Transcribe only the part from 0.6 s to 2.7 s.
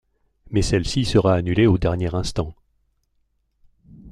celle-ci sera annulée au dernier instant.